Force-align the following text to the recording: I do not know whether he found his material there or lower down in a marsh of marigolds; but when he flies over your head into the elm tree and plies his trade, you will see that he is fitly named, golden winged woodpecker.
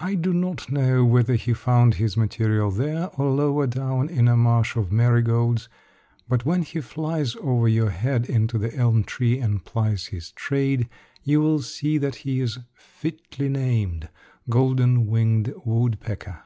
I 0.00 0.16
do 0.16 0.32
not 0.32 0.72
know 0.72 1.04
whether 1.04 1.36
he 1.36 1.52
found 1.54 1.94
his 1.94 2.16
material 2.16 2.72
there 2.72 3.06
or 3.14 3.30
lower 3.30 3.68
down 3.68 4.08
in 4.08 4.26
a 4.26 4.36
marsh 4.36 4.74
of 4.74 4.90
marigolds; 4.90 5.68
but 6.28 6.44
when 6.44 6.62
he 6.62 6.80
flies 6.80 7.36
over 7.40 7.68
your 7.68 7.90
head 7.90 8.28
into 8.28 8.58
the 8.58 8.74
elm 8.74 9.04
tree 9.04 9.38
and 9.38 9.64
plies 9.64 10.06
his 10.06 10.32
trade, 10.32 10.88
you 11.22 11.40
will 11.40 11.62
see 11.62 11.98
that 11.98 12.16
he 12.26 12.40
is 12.40 12.58
fitly 12.72 13.48
named, 13.48 14.08
golden 14.48 15.06
winged 15.06 15.54
woodpecker. 15.64 16.42